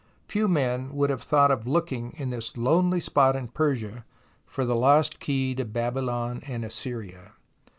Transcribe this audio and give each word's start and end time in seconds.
Few 0.27 0.47
men 0.47 0.95
would 0.95 1.11
have 1.11 1.21
thought 1.21 1.51
of 1.51 1.67
looking 1.67 2.13
in 2.13 2.31
this 2.31 2.57
lonely 2.57 2.99
spot 2.99 3.35
in 3.35 3.49
Persia 3.49 4.03
for 4.47 4.65
the 4.65 4.75
lost 4.75 5.19
key 5.19 5.53
to 5.53 5.63
Babylon 5.63 6.41
and 6.47 6.65
Assyria. 6.65 7.33